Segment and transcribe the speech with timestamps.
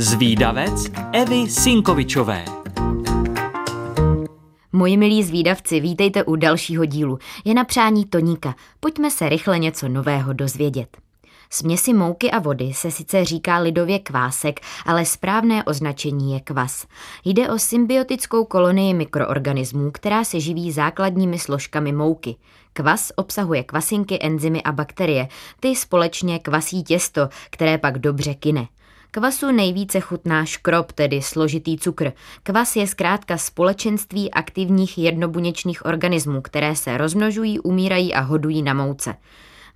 [0.00, 2.44] Zvídavec Evy Sinkovičové
[4.72, 7.18] Moji milí zvídavci, vítejte u dalšího dílu.
[7.44, 8.54] Je na přání Toníka.
[8.80, 10.96] Pojďme se rychle něco nového dozvědět.
[11.50, 16.86] Směsi mouky a vody se sice říká lidově kvásek, ale správné označení je kvas.
[17.24, 22.36] Jde o symbiotickou kolonii mikroorganismů, která se živí základními složkami mouky.
[22.72, 25.28] Kvas obsahuje kvasinky, enzymy a bakterie.
[25.60, 28.68] Ty společně kvasí těsto, které pak dobře kine.
[29.18, 32.12] Kvasu nejvíce chutná škrob, tedy složitý cukr.
[32.42, 39.14] Kvas je zkrátka společenství aktivních jednobuněčných organismů, které se rozmnožují, umírají a hodují na mouce.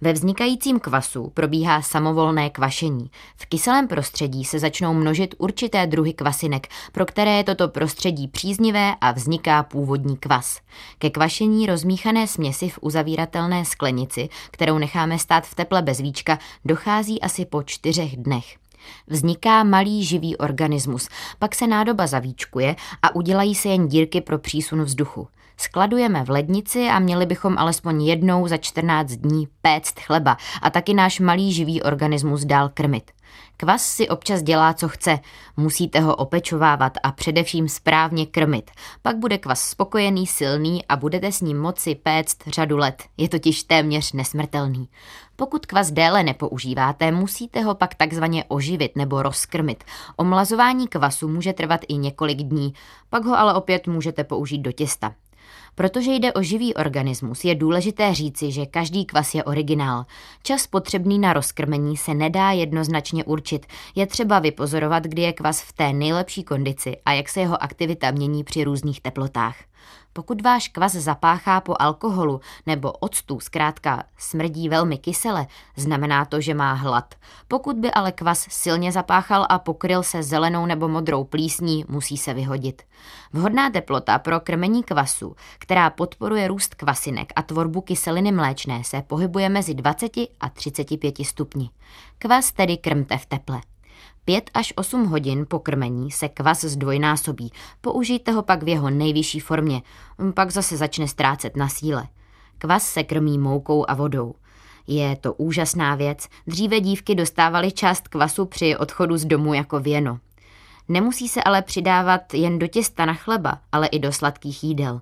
[0.00, 3.10] Ve vznikajícím kvasu probíhá samovolné kvašení.
[3.36, 8.94] V kyselém prostředí se začnou množit určité druhy kvasinek, pro které je toto prostředí příznivé
[9.00, 10.60] a vzniká původní kvas.
[10.98, 17.20] Ke kvašení rozmíchané směsi v uzavíratelné sklenici, kterou necháme stát v teple bez víčka, dochází
[17.20, 18.61] asi po čtyřech dnech.
[19.06, 24.82] Vzniká malý živý organismus, pak se nádoba zavíčkuje a udělají se jen dírky pro přísun
[24.82, 25.28] vzduchu.
[25.56, 30.94] Skladujeme v lednici a měli bychom alespoň jednou za 14 dní péct chleba a taky
[30.94, 33.10] náš malý živý organismus dál krmit.
[33.56, 35.18] Kvas si občas dělá, co chce.
[35.56, 38.70] Musíte ho opečovávat a především správně krmit.
[39.02, 43.02] Pak bude kvas spokojený, silný a budete s ním moci péct řadu let.
[43.16, 44.88] Je totiž téměř nesmrtelný.
[45.36, 49.84] Pokud kvas déle nepoužíváte, musíte ho pak takzvaně oživit nebo rozkrmit.
[50.16, 52.74] Omlazování kvasu může trvat i několik dní,
[53.10, 55.14] pak ho ale opět můžete použít do těsta.
[55.74, 60.04] Protože jde o živý organismus, je důležité říci, že každý kvas je originál.
[60.42, 63.66] Čas potřebný na rozkrmení se nedá jednoznačně určit.
[63.94, 68.10] Je třeba vypozorovat, kdy je kvas v té nejlepší kondici a jak se jeho aktivita
[68.10, 69.56] mění při různých teplotách.
[70.12, 75.46] Pokud váš kvas zapáchá po alkoholu nebo octu, zkrátka smrdí velmi kysele,
[75.76, 77.14] znamená to, že má hlad.
[77.48, 82.34] Pokud by ale kvas silně zapáchal a pokryl se zelenou nebo modrou plísní, musí se
[82.34, 82.82] vyhodit.
[83.32, 89.48] Vhodná teplota pro krmení kvasu, která podporuje růst kvasinek a tvorbu kyseliny mléčné, se pohybuje
[89.48, 91.70] mezi 20 a 35 stupni.
[92.18, 93.60] Kvas tedy krmte v teple.
[94.24, 97.52] 5 až 8 hodin po krmení se kvas zdvojnásobí.
[97.80, 99.82] Použijte ho pak v jeho nejvyšší formě,
[100.34, 102.08] pak zase začne ztrácet na síle.
[102.58, 104.34] Kvas se krmí moukou a vodou.
[104.86, 106.28] Je to úžasná věc.
[106.46, 110.18] Dříve dívky dostávaly část kvasu při odchodu z domu jako věno.
[110.88, 115.00] Nemusí se ale přidávat jen do těsta na chleba, ale i do sladkých jídel.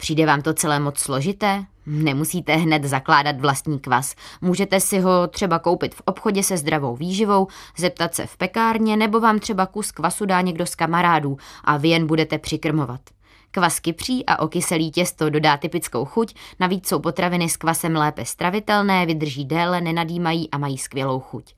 [0.00, 1.64] Přijde vám to celé moc složité?
[1.86, 4.14] Nemusíte hned zakládat vlastní kvas.
[4.40, 7.46] Můžete si ho třeba koupit v obchodě se zdravou výživou,
[7.76, 11.88] zeptat se v pekárně nebo vám třeba kus kvasu dá někdo z kamarádů a vy
[11.88, 13.00] jen budete přikrmovat.
[13.50, 19.06] Kvas kypří a okyselý těsto dodá typickou chuť, navíc jsou potraviny s kvasem lépe stravitelné,
[19.06, 21.54] vydrží déle, nenadýmají a mají skvělou chuť.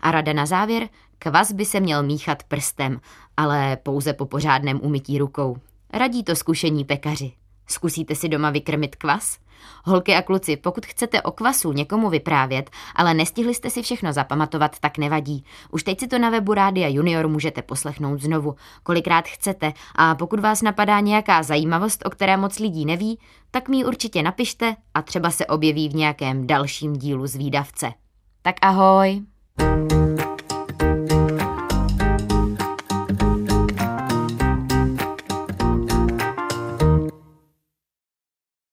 [0.00, 0.88] A rada na závěr,
[1.18, 3.00] kvas by se měl míchat prstem,
[3.36, 5.56] ale pouze po pořádném umytí rukou.
[5.92, 7.32] Radí to zkušení pekaři.
[7.66, 9.38] Zkusíte si doma vykrmit kvas?
[9.84, 14.78] Holky a kluci, pokud chcete o kvasu někomu vyprávět, ale nestihli jste si všechno zapamatovat,
[14.78, 15.44] tak nevadí.
[15.70, 20.40] Už teď si to na webu Rádia Junior můžete poslechnout znovu, kolikrát chcete a pokud
[20.40, 23.18] vás napadá nějaká zajímavost, o které moc lidí neví,
[23.50, 27.92] tak mi určitě napište a třeba se objeví v nějakém dalším dílu z výdavce.
[28.42, 29.22] Tak ahoj!
[29.56, 30.13] thank you